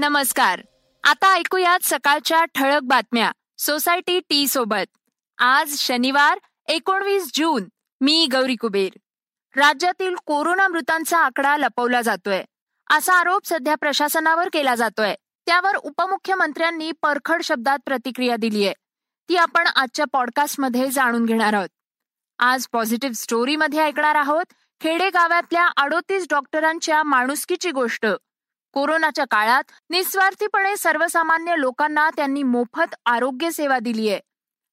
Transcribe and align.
नमस्कार. 0.00 0.60
आता 1.04 1.34
ऐकूयात 1.34 1.78
सकाळच्या 1.82 2.44
ठळक 2.44 2.80
बातम्या 2.82 3.32
सोसायटी 3.58 4.20
टी 4.20 4.48
सोबत. 4.48 5.12
आज 5.38 5.78
शनिवार 5.78 6.38
एकोणवीस 6.66 7.30
जून. 7.34 7.64
मी 8.00 8.28
गौरी 8.32 8.56
कुबेर. 8.56 8.98
राज्यातील 9.56 10.14
कोरोना 10.14 10.68
मृतांचा 10.68 11.18
आकडा 11.18 11.56
लपवला 11.56 12.00
जातोय. 12.00 12.44
असा 12.90 13.14
आरोप 13.14 13.40
सध्या 13.44 13.74
प्रशासनावर 13.74 14.48
केला 14.52 14.74
जातोय. 14.74 15.14
त्यावर 15.46 15.76
उपमुख्यमंत्र्यांनी 15.76 16.92
परखड 17.02 17.42
शब्दात 17.42 17.78
प्रतिक्रिया 17.84 18.36
दिली 18.36 18.64
आहे. 18.64 18.74
ती 19.28 19.36
आपण 19.36 19.66
आजच्या 19.66 20.06
पॉडकास्टमध्ये 20.12 20.90
जाणून 20.90 21.24
घेणार 21.24 21.52
आहोत. 21.52 21.68
आज 22.38 22.66
पॉझिटिव्ह 22.72 23.14
स्टोरीमध्ये 23.14 23.80
ऐकणार 23.80 24.14
आहोत 24.14 24.44
खेडेगावातल्या 24.80 25.68
अडोतीस 25.76 26.26
डॉक्टरांच्या 26.30 27.02
माणुसकीची 27.02 27.70
गोष्ट. 27.70 28.06
कोरोनाच्या 28.78 29.24
काळात 29.30 29.62
निस्वार्थीपणे 29.90 30.76
सर्वसामान्य 30.76 31.54
लोकांना 31.58 32.10
त्यांनी 32.10 32.42
मोफत 32.42 32.94
आरोग्य 33.06 33.50
सेवा 33.50 33.78
दिली 33.78 34.08
आहे. 34.08 34.20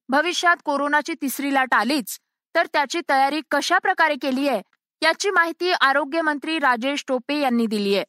भविष्यात 0.08 0.56
कोरोनाची 0.64 1.14
तिसरी 1.14 1.54
लाट 1.54 1.74
आलीच 1.74 2.18
तर 2.54 2.66
त्याची 2.66 3.00
तयारी 3.08 3.40
कशा 3.50 3.78
प्रकारे 3.78 4.14
केली 4.14 4.48
आहे 4.48 4.62
याची 5.02 5.30
माहिती 5.30 5.72
आरोग्यमंत्री 5.72 6.58
राजेश 6.58 7.04
टोपे 7.08 7.38
यांनी 7.40 7.66
दिली 7.66 7.96
आहे. 7.96 8.04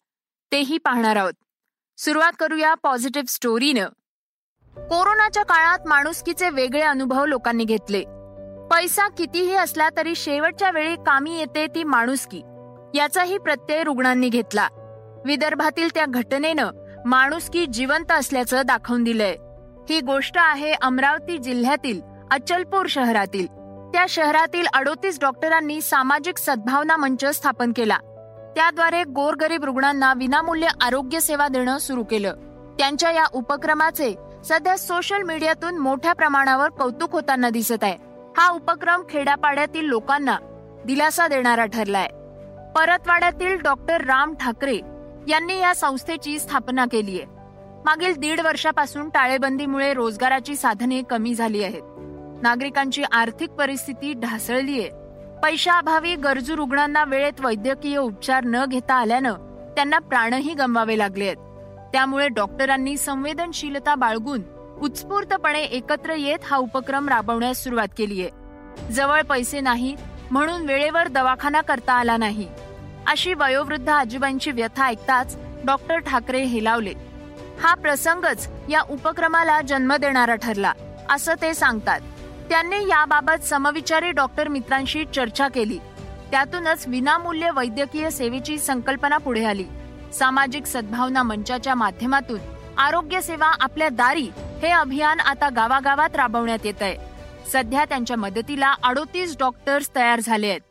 तेही 0.51 0.77
पाहणार 0.77 1.15
आहोत. 1.15 1.33
सुरुवात 1.97 2.33
करूया 2.39 2.73
पॉझिटिव्ह 2.73 3.31
स्टोरीनं. 3.31 3.85
कोरोनाच्या 4.77 5.43
काळात 5.43 5.79
माणुसकीचे 5.87 6.49
वेगळे 6.49 6.81
अनुभव 6.81 7.25
लोकांनी 7.25 7.63
घेतले. 7.63 8.03
पैसा 8.71 9.07
कितीही 9.07 9.55
असला 9.55 9.89
तरी 9.97 10.15
शेवटच्या 10.15 10.71
वेळी 10.71 10.95
कामी 10.95 11.39
येते 11.39 11.67
ती 11.67 11.83
माणुसकी 11.83 12.41
याचाही 12.95 13.37
प्रत्यय 13.37 13.83
रुग्णांनी 13.83 14.29
घेतला. 14.29 14.67
विदर्भातील 15.27 15.89
त्या 15.95 16.05
घटनेनं 16.09 16.67
माणुसकी 17.05 17.65
जिवंत 17.65 18.11
असल्याचं 18.11 18.61
दाखवून 18.65 19.03
दिलंय. 19.03 19.35
ही 19.89 20.01
गोष्ट 20.01 20.37
आहे 20.37 20.73
अमरावती 20.73 21.37
जिल्ह्यातील 21.37 22.01
अचलपूर 22.31 22.85
शहरातील. 22.89 23.47
त्या 23.93 24.05
शहरातील 24.09 24.65
अडोतीस 24.73 25.19
डॉक्टरांनी 25.21 25.81
सामाजिक 25.81 26.37
सद्भावना 26.37 26.97
मंच 26.97 27.25
स्थापन 27.25 27.71
केला. 27.75 27.97
त्याद्वारे 28.55 29.03
गोरगरीब 29.03 29.63
रुग्णांना 29.63 30.13
विनामूल्य 30.13 30.67
आरोग्य 30.81 31.19
सेवा 31.19 31.47
देणं 31.47 31.77
सुरू 31.77 32.03
केलं. 32.03 32.33
त्यांच्या 32.79 33.11
या 33.11 33.25
उपक्रमाचे 33.33 34.15
सध्या 34.45 34.77
सोशल 34.77 35.21
मीडियातून 35.21 35.77
मोठ्या 35.77 36.13
प्रमाणावर 36.13 36.69
कौतुक 36.69 37.11
होताना 37.11 37.49
दिसत 37.49 37.83
आहे. 37.83 37.97
हा 38.37 38.51
उपक्रम 38.51 39.03
खेड्यापाड्यातील 39.09 39.85
लोकांना 39.85 40.37
दिलासा 40.85 41.27
देणारा 41.27 41.65
ठरलाय. 41.65 42.07
परतवाड्यातील 42.75 43.61
डॉक्टर 43.61 44.01
राम 44.01 44.33
ठाकरे 44.33 44.79
यांनी 45.27 45.59
या 45.59 45.75
संस्थेची 45.75 46.39
स्थापना 46.39 46.85
केली 46.85 47.21
आहे. 47.21 47.25
मागील 47.85 48.13
दीड 48.17 48.41
वर्षापासून 48.41 49.09
टाळेबंदीमुळे 49.09 49.93
रोजगाराची 49.93 50.55
साधने 50.55 51.01
कमी 51.01 51.33
झाली 51.33 51.63
आहेत. 51.63 51.81
नागरिकांची 52.41 53.03
आर्थिक 53.11 53.49
परिस्थिती 53.49 54.13
ढासळली 54.13 54.81
आहे. 54.81 54.89
पैशाअभावी 55.43 56.15
गरजू 56.15 56.55
रुग्णांना 56.55 57.03
वेळेत 57.03 57.41
वैद्यकीय 57.41 57.97
उपचार 57.97 58.43
न 58.45 58.65
घेता 58.65 58.93
आल्यानं 58.93 59.33
त्यांना 59.75 59.99
प्राणही 59.99 60.53
गमवावे 60.53 60.97
लागले 60.97 61.25
आहेत. 61.25 61.37
त्यामुळे 61.93 62.27
डॉक्टरांनी 62.27 62.97
संवेदनशीलता 62.97 63.95
बाळगून 63.95 64.41
उत्स्फूर्तपणे 64.81 65.61
एकत्र 65.61 66.13
येत 66.13 66.39
हा 66.45 66.57
उपक्रम 66.57 67.09
राबवण्यास 67.09 67.63
सुरुवात 67.63 67.87
केली 67.97 68.21
आहे. 68.21 68.29
जवळ 68.93 69.21
पैसे 69.21 69.59
नाही 69.59 69.95
म्हणून 70.31 70.65
वेळेवर 70.65 71.07
दवाखाना 71.07 71.61
करता 71.61 71.93
आला 71.93 72.17
नाही. 72.17 72.47
अशी 73.07 73.33
वयोवृद्ध 73.33 73.89
आजीबाईंची 73.89 74.51
व्यथा 74.51 74.85
ऐकताच 74.85 75.35
डॉक्टर 75.65 75.99
ठाकरे 75.99 76.43
हेलावले 76.43 76.93
हा 77.61 77.73
प्रसंगच 77.75 78.47
या 78.69 78.81
उपक्रमाला 78.89 79.59
जन्म 79.61 79.95
देणारा 79.95 80.35
ठरला 80.35 80.73
असं 81.09 81.33
ते 81.41 81.53
सांगतात. 81.53 82.01
त्यांनी 82.49 82.77
याबाबत 82.87 83.45
समविचारी 83.45 84.11
डॉक्टर 84.11 84.47
मित्रांशी 84.47 85.03
चर्चा 85.15 85.47
केली. 85.47 85.77
त्यातूनच 86.31 86.87
विनामूल्य 86.87 87.49
वैद्यकीय 87.55 88.09
सेवेची 88.09 88.57
संकल्पना 88.59 89.17
पुढे 89.17 89.45
आली. 89.45 89.65
सामाजिक 90.13 90.65
सद्भावना 90.65 91.23
मंचाच्या 91.23 91.75
माध्यमातून 91.75 92.39
आरोग्य 92.77 93.21
सेवा 93.21 93.51
आपल्या 93.59 93.89
दारी 93.89 94.29
हे 94.61 94.71
अभियान 94.71 95.19
आता 95.19 95.49
गावागावात 95.49 96.15
राबवण्यात 96.15 96.65
येत 96.65 96.81
आहे 96.81 96.95
सध्या 97.51 97.85
त्यांच्या 97.85 98.17
मदतीला 98.17 98.73
अडोतीस 98.83 99.37
डॉक्टर्स 99.39 99.89
तयार 99.95 100.19
झाले 100.19 100.49
आहेत. 100.49 100.61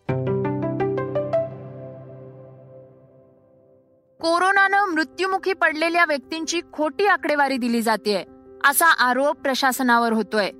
कोरोनानं 4.66 4.92
मृत्युमुखी 4.92 5.52
पडलेल्या 5.52 6.04
व्यक्तींची 6.08 6.60
खोटी 6.72 7.06
आकडेवारी 7.06 7.56
दिली 7.56 7.82
जाते 7.82 8.24
असा 8.64 8.86
आरोप 8.86 9.36
प्रशासनावर 9.36 10.12
होतोय. 10.12 10.50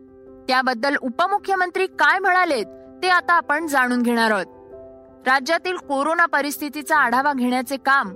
त्याबद्दल 0.48 0.96
उपमुख्यमंत्री 0.96 1.86
काय 1.86 2.18
म्हणालेत 2.18 2.66
ते 3.02 3.08
आता 3.08 3.32
आपण 3.32 3.66
जाणून 3.66 4.02
घेणार 4.02 4.30
आहोत. 4.30 4.46
राज्यातील 5.28 5.76
कोरोना 5.76 6.26
परिस्थितीचा 6.26 6.96
आढावा 6.96 7.32
घेण्याचे 7.32 7.76
काम 7.76 8.10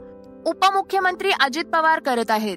उपमुख्यमंत्री 0.47 1.31
अजित 1.41 1.65
पवार 1.65 2.01
करत 2.01 2.31
आहेत. 2.31 2.57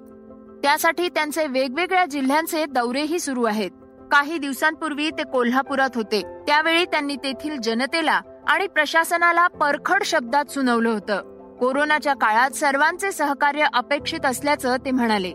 त्यासाठी 0.64 1.10
त्यांचे 1.10 1.48
वेगवेगळ्या 1.48 2.06
जिल्ह्यांचे 2.06 2.66
दौरेही 2.66 3.20
सुरू 3.20 3.44
आहेत. 3.44 3.72
काही 4.12 4.38
दिवसांपूर्वी 4.38 5.10
ते 5.10 5.24
कोल्हापुरात 5.24 5.90
होते. 5.96 6.22
त्यावेळी 6.48 6.86
त्यांनी 6.86 7.16
तेथील 7.16 7.58
जनतेला 7.58 8.22
आणि 8.48 8.68
प्रशासनाला 8.68 9.48
परखड 9.48 10.04
शब्दात 10.04 10.52
सुनावलं 10.52 10.90
होतं. 10.90 11.33
कोरोनाच्या 11.64 12.14
काळात 12.14 12.52
सर्वांचे 12.52 13.12
सहकार्य 13.12 13.66
अपेक्षित 13.74 14.26
असल्याचं 14.26 14.76
ते 14.86 14.92
म्हणाले. 14.92 15.32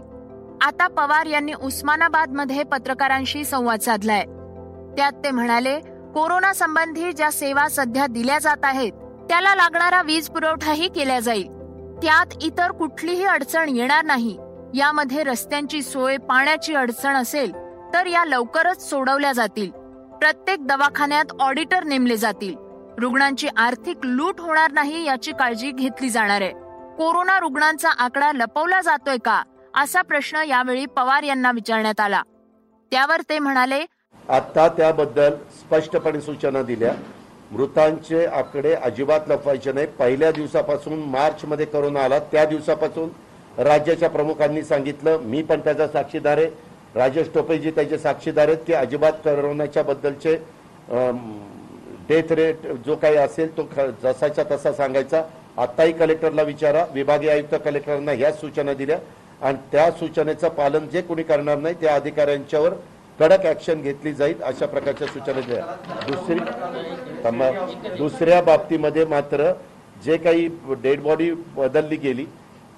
आता 0.60 0.86
पवार 0.86 1.26
यांनी 1.26 1.52
उस्मानाबादमध्ये 1.52 2.62
पत्रकारांशी 2.62 3.44
संवाद 3.44 3.80
साधलाय. 3.80 4.24
त्यात 4.96 5.12
ते 5.24 5.30
म्हणाले 5.30 5.78
कोरोना 6.14 6.52
संबंधी 6.52 7.12
ज्या 7.12 7.32
सेवा 7.32 7.68
सध्या 7.68 8.06
दिल्या 8.06 8.38
जात 8.38 8.56
आहेत 8.62 8.92
त्याला 9.28 9.54
लागणारा 9.54 10.02
वीज 10.02 10.28
पुरवठाही 10.28 10.88
केला 10.88 11.20
जाईल. 11.20 11.46
त्यात 12.02 12.26
इतर 12.42 12.72
कुठलीही 12.72 13.24
अडचण 13.24 13.68
येणार 13.68 14.04
नाही. 14.04 14.38
यामध्ये 14.74 15.22
रस्त्यांची 15.22 15.82
सोय 15.82 16.16
पाण्याची 16.16 16.74
अडचण 16.74 17.16
असेल 17.16 17.52
तर 17.94 18.06
या 18.06 18.24
लवकरच 18.24 18.90
सोडवल्या 18.90 19.32
जातील. 19.32 19.70
प्रत्येक 20.18 20.66
दवाखान्यात 20.66 21.32
ऑडिटर 21.40 21.84
नेमले 21.84 22.16
जातील. 22.16 22.67
रुग्णांची 23.00 23.48
आर्थिक 23.56 24.04
लूट 24.04 24.40
होणार 24.40 24.70
नाही 24.72 25.04
याची 25.04 25.32
काळजी 25.32 25.70
घेतली 25.70 26.08
जाणार 26.10 26.40
आहे. 26.42 26.52
कोरोना 26.96 27.38
रुग्णांचा 27.40 27.88
आकडा 27.98 28.30
लपवला 28.34 28.80
जातोय 28.80 29.16
का? 29.24 29.42
असा 29.74 30.02
प्रश्न 30.02 30.42
यावेळी 30.48 30.86
पवार 30.96 31.22
यांना 31.22 31.50
विचारण्यात 31.54 32.00
आला. 32.00 32.22
त्यावर 32.92 33.20
ते 33.28 33.38
म्हणाले 33.38 33.84
आता 34.28 34.66
त्याबद्दल 34.68 35.34
स्पष्टपणे 35.60 36.20
सूचना 36.20 36.62
दिल्या. 36.62 36.92
मृतांचे 37.50 38.24
आकडे 38.26 38.74
अजिबात 38.74 39.28
लपवायचे 39.28 39.72
नाही. 39.72 39.86
पहिल्या 39.98 40.30
दिवसापासून 40.32 41.02
मार्च 41.10 41.44
मध्ये 41.44 41.66
करोना 41.66 42.00
आला. 42.00 42.18
त्या 42.32 42.44
दिवसापासून 42.44 43.08
राज्याच्या 43.58 44.08
प्रमुखांनी 44.10 44.62
सांगितलं 44.62 45.20
मी 45.20 45.42
पण 45.42 45.60
त्याचा 45.60 45.86
साक्षीदार 45.88 46.38
आहे. 46.38 46.50
राजेश 46.94 47.28
टोपेजी 47.34 47.70
त्याचे 47.70 47.98
साक्षीदार 47.98 48.48
आहेत 48.48 48.58
की 48.66 48.72
अजिबात 48.72 49.12
करोनाच्या 49.24 49.82
बद्दलचे 49.82 50.36
डेथ 52.08 52.32
रेट 52.32 52.66
जो 52.86 52.96
काही 52.96 53.16
असेल 53.16 53.56
तो 53.56 53.68
जसाच्या 54.02 54.44
तसा 54.50 54.72
सांगायचा. 54.72 55.22
आत्ताही 55.58 55.92
कलेक्टरला 55.92 56.42
विचारा 56.42 56.84
विभागीय 56.94 57.30
आयुक्त 57.30 57.54
कलेक्टरांना 57.64 58.12
ह्या 58.12 58.32
सूचना 58.32 58.72
दिल्या. 58.74 58.98
आणि 59.42 59.58
त्या 59.72 59.90
सूचनेचं 59.90 60.48
पालन 60.48 60.86
जे 60.92 61.00
कोणी 61.02 61.22
करणार 61.22 61.58
नाही 61.58 61.74
त्या 61.80 61.94
अधिकाऱ्यांच्यावर 61.94 62.72
कडक 63.18 63.44
ऍक्शन 63.46 63.80
घेतली 63.82 64.12
जाईल 64.14 64.42
अशा 64.42 64.66
प्रकारच्या 64.66 65.08
सूचना 65.08 65.40
दिल्या. 65.40 65.64
दुसरी 66.06 66.38
दुसऱ्या 67.98 68.40
बाबतीमध्ये 68.42 69.04
मात्र 69.04 69.52
जे 70.04 70.16
काही 70.16 70.48
डेड 70.82 71.02
बॉडी 71.02 71.30
बदलली 71.56 71.96
गेली 71.96 72.24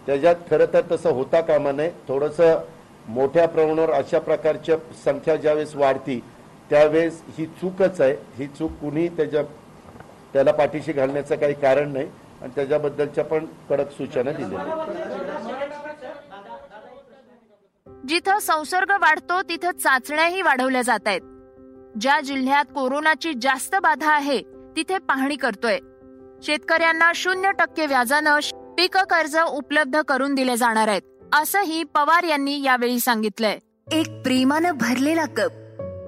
त्याच्यात 0.07 0.35
खरं 0.51 0.67
तर 0.73 0.81
तसं 0.91 1.11
होता 1.15 1.41
कामा 1.41 1.73
नये. 1.73 1.91
थोडंसं 2.09 2.61
मोठ्या 3.09 3.47
प्रमाणावर 3.49 3.91
अशा 3.93 4.19
प्रकारच्या 4.19 4.77
संख्या 5.05 5.37
ज्यावेळेस 5.37 5.75
वाढती 5.77 6.21
त्यावेळेस 6.71 7.23
ही 7.39 7.47
चूकच 7.47 8.01
आहे. 8.01 8.15
ही 8.37 8.47
चूक 8.47 8.71
कुणी 8.71 9.09
त्याच्या 9.09 9.43
त्याला 10.33 10.53
पाठीशी 10.53 10.93
घालण्याचं 10.93 11.37
काही 11.37 11.55
कारण 11.55 11.93
नाही 11.93 12.09
आणि 12.43 12.51
त्याच्याबद्दलच्या 12.55 13.25
पण 13.25 13.47
कडक 13.71 13.91
सूचना 13.91 14.33
दिल्या. 14.33 14.65
जिथं 18.09 18.39
संसर्ग 18.39 18.91
वाढतो 18.91 19.41
तिथं 19.43 19.71
चाचण्याही 19.71 20.43
वाढवल्या 20.43 20.83
जात 20.83 21.07
आहेत. 21.07 21.21
ज्या 22.01 22.21
जिल्ह्यात 22.21 22.65
कोरोनाची 22.65 23.33
जास्त 23.43 23.75
बाधा 23.83 24.13
आहे 24.13 24.43
तिथे 24.77 24.99
पाहणी 24.99 25.37
करतोय. 25.37 25.79
शेतकऱ्यांना 26.43 27.13
शून्य 27.15 27.51
टक्के 27.59 27.87
व्याजानं 27.87 28.39
पीक 28.77 28.97
कर्ज 28.97 29.37
उपलब्ध 29.49 30.01
करून 30.01 30.35
दिले 30.35 30.57
जाणार 30.57 30.89
आहेत 30.89 31.03
असंही 31.33 31.83
पवार 31.85 32.23
यांनी 32.23 32.63
यावेळी 32.63 33.01
सांगितलंय. 33.01 33.59
एक 33.93 34.23
प्रेमानं 34.23 34.77
भरलेला 34.77 35.25
कप 35.27 35.51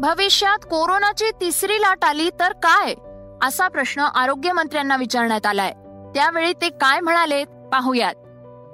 भविष्यात 0.00 0.58
कोरोनाची 0.64 1.30
तिसरी 1.40 1.80
लाट 1.80 2.04
आली 2.04 2.30
तर 2.40 2.52
काय? 2.52 2.94
असा 3.42 3.68
प्रश्न 3.68 4.00
आरोग्य 4.00 4.52
मंत्र्यांना 4.52 4.96
विचारण्यात 4.96 5.46
आलाय. 5.46 5.72
त्यावेळी 6.14 6.52
ते 6.52 6.68
काय 6.68 7.00
म्हणाले 7.00 7.44
पाहूयात. 7.44 8.14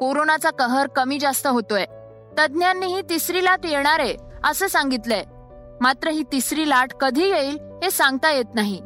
कोरोनाचा 0.00 0.50
कहर 0.50 0.87
कमी 0.87 1.19
जास्त 1.19 1.47
होतोय. 1.47 1.85
तज्ज्ञांनीही 2.38 3.03
तिसरी 3.03 3.44
लाट 3.44 3.67
येणार 3.67 4.00
आहे 4.00 4.17
असं 4.44 4.67
सांगितलंय. 4.67 5.25
मात्र 5.81 6.09
ही 6.09 6.23
तिसरी 6.32 6.69
लाट 6.69 6.93
कधी 6.93 7.25
येईल 7.25 7.59
हे 7.82 7.91
सांगता 7.91 8.31
येत 8.31 8.55
नाही. 8.55 8.81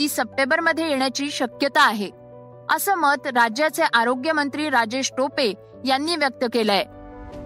ती 0.00 0.08
सप्टेंबरमध्ये 0.08 0.88
येण्याची 0.88 1.30
शक्यता 1.30 1.86
आहे. 1.86 2.10
असं 2.76 2.94
मत 2.94 3.26
राज्याचे 3.26 3.82
आरोग्य 3.94 4.32
मंत्री 4.32 4.70
राजेश 4.70 5.12
टोपे 5.16 5.54
यांनी 5.84 6.16
व्यक्त 6.16 6.44
केलंय. 6.52 6.84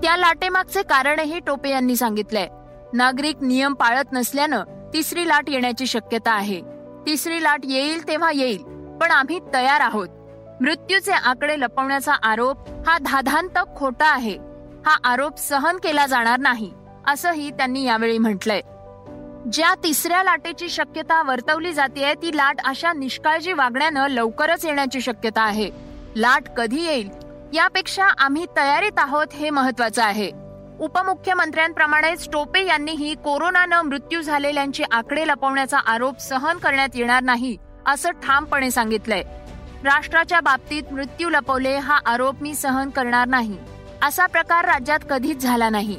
त्या 0.03 0.17
लाटेमागचे 0.17 0.83
कारणही 0.83 1.39
टोपे 1.39 1.71
यांनी 1.71 1.97
सांगितलंय. 1.97 2.49
नागरिक 2.93 3.43
नियम 3.43 3.75
पाळत 3.75 4.13
नसल्यानं 4.13 4.63
तिसरी 4.95 5.29
लाट 5.29 5.51
येण्याची 5.51 5.87
शक्यता 5.87 6.33
आहे. 6.33 6.61
तिसरी 7.07 7.43
लाट 7.43 7.61
येईल 7.65 8.09
तेव्हा 8.09 8.31
येईल 8.35 8.63
पण 8.99 9.11
आम्ही 9.11 9.39
तयार 9.55 9.81
आहोत. 9.81 10.09
मृत्यूचे 10.61 11.13
आकडे 11.13 11.61
लपवण्याचा 11.61 12.13
आरोप 12.13 12.69
हा 12.87 12.99
धाधांत 12.99 13.59
खोटा 13.77 14.07
आहे. 14.07 14.37
हा 14.87 14.97
आरोप 15.05 15.39
सहन 15.39 15.77
केला 15.77 16.07
जाणार 16.07 16.39
नाही 16.39 16.73
असंही 17.07 17.51
त्यांनी 17.51 17.85
यावेळी 17.85 18.19
म्हटलंय. 18.19 18.61
ज्या 19.53 19.75
तिसऱ्या 19.75 20.23
लाटेची 20.23 20.69
शक्यता 20.69 21.23
वर्तवली 21.23 21.73
जाते 21.73 22.13
ती 22.15 22.37
लाट 22.37 22.61
अशा 22.65 22.93
निष्काळजी 22.93 23.53
वागण्यानं 23.53 24.09
लवकरच 24.09 24.65
येण्याची 24.65 25.01
शक्यता 25.01 25.43
आहे. 25.43 25.71
लाट 26.17 26.49
कधी 26.57 26.83
येईल 26.85 27.11
यापेक्षा 27.55 28.07
आम्ही 28.19 28.47
तयारीत 28.57 28.99
आहोत 28.99 29.27
हे 29.33 29.51
महत्वाचं 29.51 30.03
आहे. 30.03 30.31
उपमुख्यमंत्र्यांप्रमाणेच 30.81 32.29
टोपे 32.33 32.65
यांनीही 32.67 33.15
कोरोनानं 33.15 33.83
मृत्यू 33.83 34.21
झालेल्यांचे 34.23 34.85
आकडे 34.93 35.27
लपवण्याचा 35.27 35.79
आरोप 35.79 36.19
सहन 36.19 36.59
करण्यात 36.59 36.89
येणार 36.95 37.23
नाही 37.23 37.57
असं 37.87 38.11
ठामपणे 38.11 38.71
सांगितलंय. 38.71 39.23
राष्ट्राच्या 39.85 40.41
बाबतीत 40.41 40.93
मृत्यू 40.93 41.31
लपवले 41.31 41.77
हा 41.77 41.99
आरोप 42.07 42.43
मी 42.43 42.55
सहन 42.55 42.91
करणार 42.91 43.29
नाही. 43.29 43.59
असा 44.03 44.27
प्रकार 44.27 44.65
राज्यात 44.65 44.99
कधीच 45.11 45.43
झाला 45.43 45.69
नाही. 45.69 45.99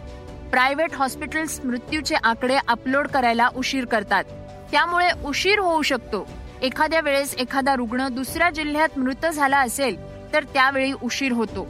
प्रायव्हेट 0.51 0.94
हॉस्पिटल्स 0.94 1.60
मृत्यूचे 1.66 2.16
आकडे 2.24 2.57
अपलोड 2.68 3.07
करायला 3.07 3.48
उशीर 3.56 3.86
करतात. 3.86 4.24
त्यामुळे 4.72 5.10
उशीर 5.25 5.60
होऊ 5.60 5.81
शकतो. 5.81 6.28
एखाद्या 6.62 7.01
वेळेस 7.01 7.36
एखादा 7.36 7.75
रुग्ण 7.75 8.07
दुसऱ्या 8.07 8.50
जिल्ह्यात 8.50 9.00
मृत 9.00 9.25
झाला 9.25 9.60
असेल 9.60 9.98
तर 10.33 10.44
त्यावेळी 10.44 10.92
उशीर 11.04 11.31
होतो. 11.31 11.68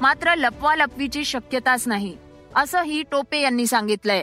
मात्र 0.00 0.34
लपवा 0.34 0.76
लपवीची 0.76 1.24
शक्यताच 1.24 1.88
नाही. 1.88 2.16
असंही 2.56 3.02
टोपे 3.02 3.40
यांनी 3.40 3.66
सांगितलंय. 3.66 4.22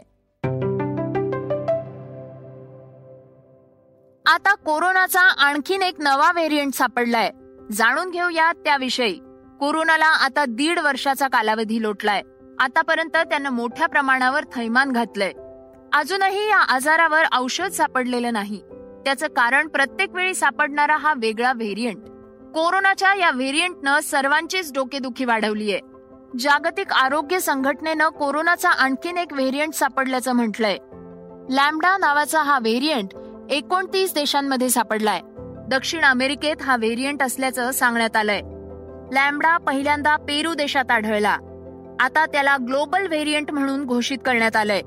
आता 4.25 4.55
कोरोनाचा 4.55 5.21
आणखीन 5.21 5.81
एक 5.81 5.95
नवा 5.99 6.31
व्हेरियंट 6.31 6.73
सापडलाय. 6.73 7.31
जाणून 7.71 8.09
घेऊया 8.09 8.51
त्याविषयी. 8.51 9.13
कोरोनाला 9.59 10.05
आता 10.05 10.45
दीड 10.49 10.79
वर्षाचा 10.79 11.27
कालावधी 11.27 11.81
लोटलाय. 11.81 12.21
आतापर्यंत 12.59 13.17
त्यानं 13.17 13.49
मोठ्या 13.49 13.87
प्रमाणावर 13.87 14.43
थैमान 14.55 14.91
घातलंय. 14.91 15.31
अजूनही 15.93 16.49
या 16.49 16.57
आजारावर 16.57 17.23
औषध 17.33 17.67
सापडलेलं 17.67 18.33
नाही. 18.33 18.61
त्याचं 19.05 19.27
कारण 19.27 19.67
प्रत्येक 19.67 20.13
वेळी 20.13 20.35
सापडणारा 20.35 20.97
हा 20.97 21.13
वेगळा 21.17 21.53
व्हेरियंट 21.53 21.97
कोरोनाच्या 22.53 23.13
या 23.13 23.31
व्हेरियंटनं 23.31 23.99
सर्वांचीच 23.99 24.73
डोकेदुखी 24.73 25.25
वाढवलीय. 25.25 25.79
जागतिक 26.39 26.91
आरोग्य 26.93 27.39
संघटनेनं 27.39 28.09
कोरोनाचा 28.09 28.69
आणखीन 28.69 29.17
एक 29.17 29.33
व्हेरियंट 29.33 29.73
सापडल्याचं 29.73 30.33
म्हटलंय. 30.33 30.77
लॅम्बडा 31.49 31.97
नावाचा 31.97 32.41
हा 32.41 32.59
व्हेरियंट 32.59 33.09
एकोणतीस 33.49 34.13
देशांमध्ये 34.13 34.69
सापडलाय. 34.69 35.21
दक्षिण 35.69 36.01
अमेरिकेत 36.01 36.61
हा 36.61 36.75
व्हेरियंट 36.75 37.23
असल्याचं 37.23 37.71
सांगण्यात 37.71 38.15
आलंय. 38.15 38.39
लॅम्बडा 39.13 39.57
पहिल्यांदा 39.57 40.15
पेरू 40.15 40.53
देशात 40.53 40.91
आढळला. 40.91 41.37
आता 41.99 42.25
त्याला 42.25 42.57
ग्लोबल 42.67 43.07
व्हेरियंट 43.07 43.51
म्हणून 43.51 43.85
घोषित 43.85 44.17
करण्यात 44.25 44.55
आलंय. 44.55 44.81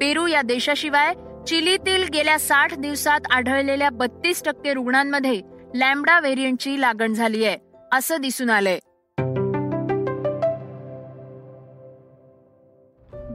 पेरू 0.00 0.26
या 0.26 0.42
देशाशिवाय 0.42 1.14
चिलीतील 1.46 2.08
गेल्या 2.08 2.38
साठ 2.38 2.74
दिवसात 2.78 3.20
आढळलेल्या 3.30 3.90
बत्तीस 3.90 4.42
टक्के 4.44 4.72
रुग्णांमध्ये 4.72 5.40
लॅम्बडा 5.74 6.20
व्हेरियंटची 6.20 6.80
लागण 6.80 7.14
झाली 7.14 7.44
आहे 7.44 7.56
असं 7.92 8.16
दिसून 8.20 8.50
आलंय. 8.50 8.78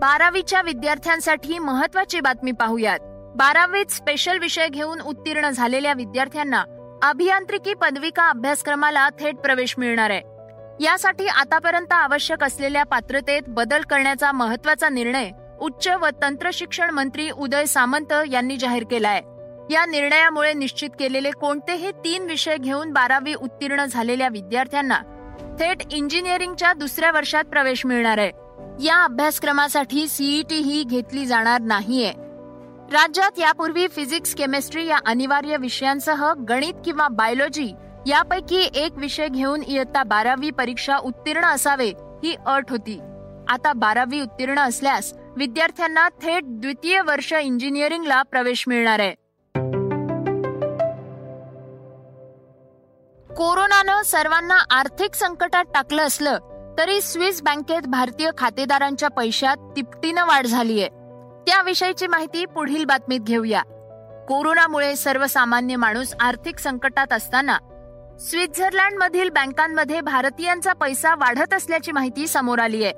बारावीच्या 0.05 0.61
विद्यार्थ्यांसाठी 0.61 1.57
महत्वाची 1.59 2.19
बातमी 2.21 2.51
पाहूयात. 2.51 2.99
बारावीत 3.35 3.91
स्पेशल 3.91 4.37
विषय 4.39 4.67
घेऊन 4.67 4.99
उत्तीर्ण 5.01 5.49
झालेल्या 5.49 5.93
विद्यार्थ्यांना 5.93 6.63
अभियांत्रिकी 7.03 7.73
पदविका 7.73 8.27
अभ्यासक्रमाला 8.29 9.07
थेट 9.09 9.35
प्रवेश 9.35 9.73
मिळणार 9.77 10.09
आहे. 10.09 10.21
यासाठी 10.83 11.27
आतापर्यंत 11.27 11.93
आवश्यक 11.93 12.43
असलेल्या 12.43 12.83
पात्रतेत 12.83 13.41
बदल 13.47 13.81
करण्याचा 13.81 14.31
महत्त्वाचा 14.31 14.89
निर्णय 14.89 15.31
उच्च 15.59 15.87
व 15.87 16.09
तंत्र 16.21 16.49
शिक्षण 16.53 16.89
मंत्री 16.89 17.29
उदय 17.29 17.65
सामंत 17.65 18.13
यांनी 18.31 18.57
जाहीर 18.57 18.83
केलाय. 18.91 19.21
या 19.71 19.85
निर्णयामुळे 19.85 20.53
निश्चित 20.53 20.89
केलेले 20.99 21.31
कोणतेही 21.31 21.91
तीन 22.03 22.23
विषय 22.23 22.57
घेऊन 22.57 22.93
बारावी 22.93 23.33
उत्तीर्ण 23.33 23.85
झालेल्या 23.85 24.29
विद्यार्थ्यांना 24.31 25.01
थेट 25.59 25.77
इंजिनिअरिंगच्या 25.91 26.73
दुसऱ्या 26.73 27.11
वर्षात 27.11 27.43
प्रवेश 27.43 27.85
मिळणार 27.85 28.17
आहे. 28.17 28.31
या 28.83 29.03
अभ्यासक्रमासाठी 29.03 30.07
सीईटी 30.07 30.55
ही 30.55 30.83
घेतली 30.83 31.25
जाणार 31.25 31.61
नाहीये. 31.61 32.11
राज्यात 32.91 33.39
यापूर्वी 33.39 33.87
फिजिक्स 33.87 34.35
केमिस्ट्री 34.35 34.85
या 34.85 34.97
अनिवार्य 35.05 35.57
विषयांसह 35.57 36.33
गणित 36.49 36.73
किंवा 36.85 37.07
बायोलॉजी 37.07 37.73
यापैकी 38.07 38.69
एक 38.75 38.91
विषय 38.97 39.27
घेऊन 39.27 39.61
इयत्ता 39.61 40.03
बारावी 40.03 40.49
परीक्षा 40.49 40.97
उत्तीर्ण 40.97 41.45
असावे 41.45 41.89
ही 42.23 42.35
अट 42.45 42.65
होती. 42.69 42.99
आता 43.47 43.73
बारावी 43.73 44.21
उत्तीर्ण 44.21 44.59
असल्यास 44.59 45.13
विद्यार्थ्यांना 45.37 46.09
थेट 46.09 46.43
द्वितीय 46.45 47.01
वर्ष 47.01 47.33
इंजिनिअरिंगला 47.33 48.23
प्रवेश 48.23 48.63
मिळणार 48.67 48.99
आहे. 48.99 49.13
कोरोनानं 53.35 54.01
सर्वांना 54.01 54.57
आर्थिक 54.69 55.15
संकटात 55.15 55.65
टाकलं 55.73 56.01
असलं 56.01 56.37
तरी 56.77 57.01
स्विस 57.01 57.41
बँकेत 57.41 57.85
भारतीय 57.87 58.29
खातेदारांच्या 58.37 59.09
पैशात 59.09 59.57
तिपटीनं 59.75 60.25
वाढ 60.25 60.45
झालीय. 60.45 60.87
त्याविषयीची 61.47 62.07
माहिती 62.07 62.45
पुढील 62.45 62.83
बातमीत 62.85 63.19
घेऊया. 63.19 63.61
कोरोनामुळे 64.27 64.95
सर्वसामान्य 64.95 65.75
माणूस 65.75 66.13
आर्थिक 66.19 66.59
संकटात 66.59 67.13
असताना 67.13 67.57
स्वित्झर्लंड 68.19 68.97
मधील 68.97 69.29
बँकांमध्ये 69.29 70.01
भारतीयांचा 70.01 70.73
पैसा 70.73 71.13
वाढत 71.15 71.53
असल्याची 71.53 71.91
माहिती 71.91 72.27
समोर 72.27 72.59
आली 72.59 72.83
आहे 72.83 72.93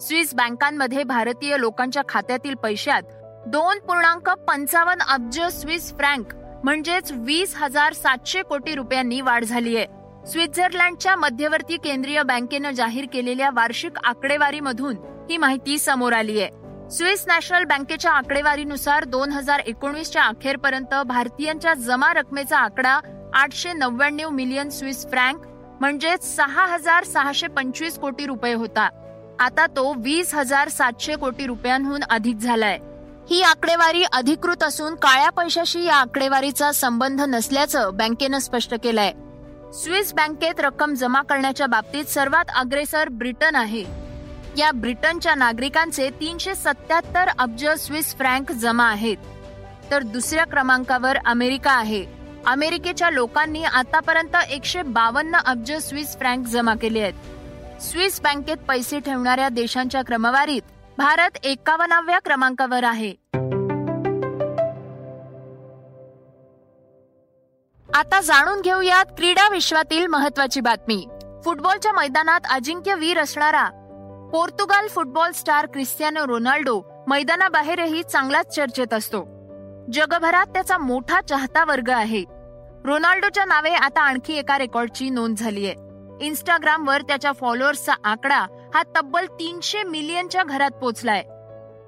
स्विस 0.00 0.34
बँकांमध्ये 0.34 1.02
भारतीय 1.02 1.56
लोकांच्या 1.58 2.02
खात्यातील 2.08 2.54
पैशात 2.54 3.02
दोन 3.46 3.78
पूर्णांक 3.78 4.30
पंचावन्न 4.48 5.12
अब्ज 5.12 5.40
स्विस 5.52 5.92
फ्रँक 5.96 6.34
म्हणजेच 6.64 7.12
वीस 7.12 7.54
हजार 7.56 7.92
सातशे 7.92 8.42
कोटी 8.42 8.74
रुपयांनी 8.74 9.20
वाढ 9.20 9.44
झाली 9.44 9.76
आहे 9.76 9.86
स्वित्झर्लंडच्या 10.26 11.16
मध्यवर्ती 11.16 11.76
केंद्रीय 11.76 12.22
बँकेनं 12.22 12.70
जाहीर 12.70 13.04
केलेल्या 13.12 13.50
वार्षिक 13.54 13.98
आकडेवारीमधून 14.04 14.96
ही 15.30 15.36
माहिती 15.36 15.78
समोर 15.78 16.12
आली 16.12 16.40
आहे. 16.40 16.50
स्विस 16.90 17.24
नॅशनल 17.26 17.64
बँकेच्या 17.64 18.10
आकडेवारीनुसार 18.10 19.04
दोन 19.04 19.32
हजार 19.32 19.58
एकोणीसच्या 19.58 20.22
अखेरपर्यंत 20.22 20.94
भारतीयांच्या 21.06 21.74
जमा 21.74 22.12
रकमेचा 22.12 22.58
आकडा 22.58 22.98
आठशे 23.34 23.72
नव्याण्णव 23.72 24.30
मिलियन 24.30 24.68
स्विस 24.68 25.06
फ्रँक 25.06 25.46
म्हणजेच 25.80 26.36
सहा 26.36 26.66
हजार 26.66 27.04
सहाशे 27.04 27.46
पंचवीस 27.46 27.98
कोटी 27.98 28.26
रुपये 28.26 28.52
होता. 28.52 28.88
आता 29.40 29.66
तो 29.66 29.92
वीस 29.96 30.34
हजार 30.34 30.68
सातशे 30.68 31.16
कोटी 31.16 31.46
रुपयांहून 31.46 32.02
अधिक 32.10 32.36
झालाय. 32.36 32.78
ही 33.30 33.42
आकडेवारी 33.42 34.02
अधिकृत 34.02 34.62
असून 34.62 34.94
काळ्या 34.94 35.30
पैशाशी 35.30 35.84
या 35.84 35.96
आकडेवारीचा 35.96 36.72
संबंध 36.72 37.20
नसल्याचं 37.20 37.90
बँकेनं 37.94 38.38
स्पष्ट 38.38 38.74
केलंय. 38.82 39.12
स्विस 39.74 40.12
बँकेत 40.14 40.60
रक्कम 40.60 40.94
जमा 40.94 41.22
करण्याच्या 41.22 41.66
बाबतीत 41.66 42.04
सर्वात 42.04 42.44
अग्रेसर 42.56 43.08
ब्रिटन 43.08 43.54
आहे. 43.54 43.84
या 44.56 44.70
ब्रिटनच्या 44.72 45.34
नागरिकांचे 45.34 46.10
तीनशे 46.10 46.54
सत्याहत्तर 46.54 47.28
अब्ज 47.38 47.66
स्विस 47.68 48.14
फ्रँक 48.16 48.52
जमा 48.52 48.90
आहेत. 48.90 49.16
तर 49.90 50.02
दुसऱ्या 50.02 50.44
क्रमांकावर 50.44 51.16
अमेरिका 51.26 51.72
आहे. 51.72 52.06
अमेरिकेच्या 52.46 53.10
लोकांनी 53.10 53.64
आतापर्यंत 53.64 54.36
एकशे 54.50 54.82
बावन्न 54.82 55.36
अब्ज 55.36 55.72
स्विस 55.72 56.16
फ्रँक 56.18 56.46
जमा 56.46 56.74
केले 56.74 57.00
आहेत. 57.00 57.82
स्विस 57.82 58.20
बँकेत 58.20 58.56
पैसे 58.56 59.00
ठेवणाऱ्या 59.00 59.48
देशांच्या 59.48 60.02
क्रमवारीत 60.02 60.62
भारत 60.98 61.38
एकावन्नाव्या 61.42 62.18
क्रमांकावर 62.18 62.84
आहे. 62.84 63.14
आता 67.98 68.20
जाणून 68.20 68.60
घेऊयात 68.60 69.04
क्रीडा 69.16 69.48
विश्वातील 69.48 70.06
महत्वाची 70.06 70.60
बातमी. 70.60 71.06
फुटबॉलच्या 71.44 71.92
मैदानात 71.92 72.40
अजिंक्य 72.50 72.94
वीर 72.94 73.18
असणारा 73.18 73.64
Portugal 74.32 74.88
football 74.88 75.32
star 75.32 75.66
Cristiano 75.66 76.26
Ronaldo 76.26 77.04
मैदानाबाहेरही 77.08 78.02
चांगलाच 78.02 78.54
चर्चेत 78.54 78.94
असतो. 78.94 79.24
जगभरात 79.92 80.46
त्याचा 80.46 80.78
मोठा 80.78 81.20
चाहता 81.20 81.64
वर्ग 81.64 81.90
आहे. 81.90 82.24
रोनाल्डोच्या 82.84 83.44
नावे 83.44 83.70
आता 83.70 84.00
आणखी 84.00 84.34
एका 84.34 84.58
रेकॉर्डची 84.58 85.10
नोंद 85.10 85.36
झाली 85.36 85.66
आहे. 85.66 85.74
इन्स्टाग्रामवर 86.26 87.02
त्याच्या 87.02 87.32
फॉलोअर्सचा 87.32 87.94
आकडा 88.04 88.46
हा 88.74 88.82
तब्बल 88.96 89.26
तीनशे 89.26 89.82
मिलियनच्या 89.82 90.44
घरात 90.44 90.70
पोहोचलाय 90.70 91.22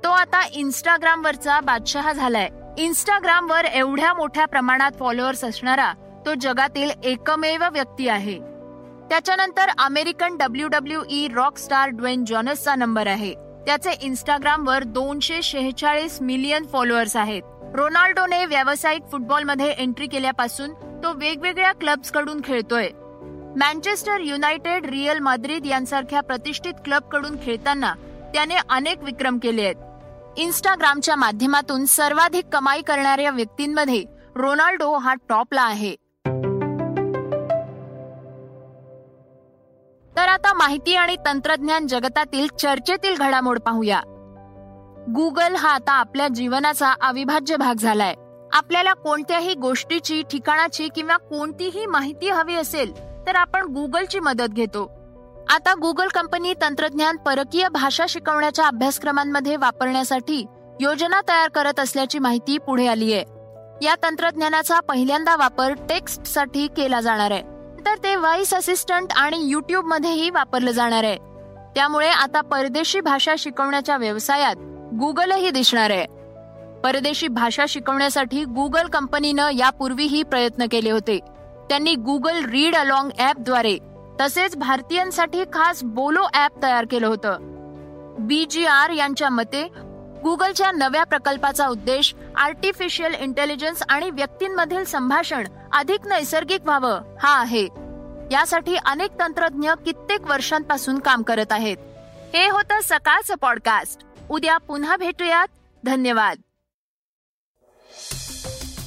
तो 0.04 0.08
आता 0.08 0.46
इन्स्टाग्रामवरचा 0.52 1.60
बादशहा 1.60 2.12
झालाय. 2.12 2.48
इन्स्टाग्रामवर 2.78 3.64
एवढ्या 3.64 4.14
मोठ्या 4.14 4.46
प्रमाणात 4.46 4.90
फॉलोअर्स 5.00 5.44
असणारा 5.44 5.92
तो 6.26 6.34
जगातील 6.34 6.90
एकमेव 7.04 7.64
व्यक्ती 7.72 8.08
आहे. 8.08 8.38
त्याच्यानंतर 9.10 9.68
American 9.78 10.36
W 10.36 10.68
W 10.68 11.02
E 11.10 11.28
rock 11.28 11.58
star 11.58 11.88
Dwayne 11.88 12.24
जॉनसचा 12.24 12.74
number 12.74 13.06
आहे. 13.06 13.34
त्याचे 13.66 13.90
इन्स्टाग्रामवर 14.02 14.82
दोनशे 14.82 15.42
शेहेचाळीस 15.42 16.22
मिलियन 16.22 16.66
फॉलोअर्स 16.66 17.16
आहेत. 17.16 17.42
रोनाल्डोने 17.74 18.46
व्यावसायिक 18.46 19.02
फुटबॉलमध्ये 19.12 19.70
एंट्री 19.78 20.06
केल्यापासून 20.06 20.72
तो 21.04 21.12
वेगवेगळ्या 21.12 21.72
क्लब्सकडून 21.72 22.40
खेळतोय. 22.44 22.88
मँचेस्टर 23.56 24.20
युनायटेड 24.20 24.86
रिअल 24.86 25.18
माद्रिद 25.18 25.66
यांसारख्या 25.66 26.20
प्रतिष्ठित 26.20 26.74
क्लबकडून 26.84 27.36
खेळताना 27.44 27.92
त्याने 28.34 28.54
अनेक 28.70 29.02
विक्रम 29.02 29.38
केले 29.38 29.62
आहेत. 29.62 29.74
इन्स्टाग्रामच्या 30.36 31.16
माध्यमातून 31.16 31.84
सर्वाधिक 31.84 32.44
कमाई 32.52 32.82
करणाऱ्या 32.82 33.30
व्यक्तींमध्ये 33.30 34.04
रोनाल्डो 34.36 34.98
हा 34.98 35.14
टॉपला 35.28 35.62
आहे. 35.62 35.94
तर 40.16 40.28
आता 40.28 40.52
माहिती 40.52 40.94
आणि 40.94 41.16
तंत्रज्ञान 41.16 41.86
जगतातील 41.86 42.46
चर्चेतील 42.58 43.16
घडामोड 43.16 43.60
पाहूया. 43.60 44.00
गुगल 45.14 45.54
हा 45.54 45.68
आता 45.68 45.92
आपल्या 45.92 46.28
जीवनाचा 46.28 46.94
अविभाज्य 47.00 47.56
भाग 47.56 47.74
झालाय. 47.74 48.14
आपल्याला 48.52 48.92
कोणत्याही 48.92 49.54
गोष्टीची 49.54 50.22
ठिकाणाची 50.22 50.88
किंवा 50.88 51.16
कोणतीही 51.16 51.86
माहिती 51.86 52.30
हवी 52.30 52.54
असेल 52.54 52.96
तर 53.26 53.36
आपण 53.36 53.64
गुगलची 53.64 54.20
मदत 54.20 54.48
घेतो. 54.48 54.99
आता 55.50 55.74
गुगल 55.74 56.08
कंपनी 56.08 56.54
तंत्रज्ञान 56.54 57.16
परकीय 57.16 57.68
भाषा 57.68 58.04
शिकवण्याच्या 58.08 58.66
अभ्यासक्रमांमध्ये 58.66 59.56
वापरण्यासाठी 59.56 60.46
योजना 60.80 61.20
तयार 61.28 61.48
करत 61.48 61.80
असल्याची 61.80 62.18
माहिती 62.18 62.58
पुढे 62.58 62.86
आली 62.86 63.12
आहे. 63.12 63.24
या 63.82 63.94
तंत्रज्ञानाचा 64.02 64.80
पहिल्यांदा 64.80 65.36
वापर 65.36 65.72
टेक्स्टसाठी 65.72 66.66
केला 66.66 67.00
जाणार 67.00 67.30
आहे. 67.30 67.42
तर 67.86 67.94
ते 68.04 68.16
व्हॉइस 68.16 68.54
असिस्टंट 68.54 69.12
आणि 69.16 69.36
युट्यूब 69.40 69.84
मध्येही 69.84 70.30
वापरलं 70.30 70.70
जाणार 70.70 71.04
आहे. 71.04 71.16
त्यामुळे 71.74 72.08
आता 72.08 72.40
परदेशी 72.40 73.00
भाषा 73.00 73.34
शिकवण्याच्या 73.38 73.96
व्यवसायात 73.96 74.56
गुगलही 75.00 75.50
दिसणार 75.50 75.90
आहे. 75.90 76.06
परदेशी 76.80 77.28
भाषा 77.28 77.64
शिकवण्यासाठी 77.68 78.44
गुगल 78.44 78.86
कंपनीनं 78.86 79.50
यापूर्वीही 79.52 80.22
प्रयत्न 80.22 80.66
केले 80.70 80.90
होते. 80.90 81.18
त्यांनी 81.68 81.94
गुगल 81.94 82.44
रीड 82.44 82.76
अलॉंग 82.76 83.10
ऍपद्वारे 83.18 83.78
तसेच 84.20 84.56
भारतीयांसाठी 84.56 85.44
खास 85.44 85.84
बोलो 85.84 86.24
ऍप 86.34 86.62
तयार 86.62 86.84
केलं 86.90 87.06
होतं. 87.06 87.36
बी 88.18 88.46
जी 88.50 88.66
आर 88.66 88.90
यांच्या 88.90 89.30
मते 89.30 89.68
गुगलच्या 90.24 90.72
नव्या 90.72 91.04
प्रकल्पाचा 91.04 91.68
उद्देश 91.68 92.14
आर्टिफिशियल 92.36 93.14
इंटेलिजन्स 93.14 93.82
आणि 93.88 94.10
व्यक्तींमधील 94.10 94.84
संभाषण 94.84 95.46
अधिक 95.72 96.06
नैसर्गिक 96.06 96.60
व्हावं 96.64 97.16
हा 97.22 97.40
आहे. 97.40 97.68
यासाठी 98.32 98.76
अनेक 98.76 99.10
तंत्रज्ञ 99.20 99.70
कित्येक 99.84 100.20
वर्षांपासून 100.30 100.98
काम 100.98 101.22
करत 101.22 101.52
आहेत. 101.52 101.76
हे 102.34 102.48
होतं 102.48 102.80
सकाळचं 102.82 103.34
पॉडकास्ट. 103.34 104.06
उद्या 104.30 104.58
पुन्हा 104.58 104.96
भेटूयात. 104.96 105.48
धन्यवाद. 105.84 106.38